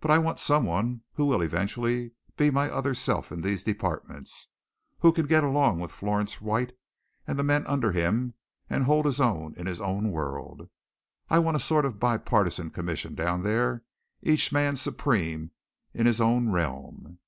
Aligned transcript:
But 0.00 0.10
I 0.10 0.16
want 0.16 0.38
someone 0.38 1.02
who 1.12 1.26
will 1.26 1.42
eventually 1.42 2.12
be 2.38 2.50
my 2.50 2.70
other 2.70 2.94
self 2.94 3.30
in 3.30 3.42
these 3.42 3.62
departments, 3.62 4.48
who 5.00 5.12
can 5.12 5.26
get 5.26 5.44
along 5.44 5.80
with 5.80 5.90
Florence 5.92 6.40
White 6.40 6.72
and 7.26 7.38
the 7.38 7.42
men 7.42 7.66
under 7.66 7.92
him 7.92 8.32
and 8.70 8.84
hold 8.84 9.04
his 9.04 9.20
own 9.20 9.52
in 9.58 9.66
his 9.66 9.78
own 9.78 10.12
world. 10.12 10.70
I 11.28 11.40
want 11.40 11.58
a 11.58 11.60
sort 11.60 11.84
of 11.84 12.00
bi 12.00 12.16
partisan 12.16 12.70
commission 12.70 13.14
down 13.14 13.42
there 13.42 13.84
each 14.22 14.50
man 14.50 14.76
supreme 14.76 15.50
in 15.92 16.06
his 16.06 16.22
own 16.22 16.50
realm." 16.50 17.18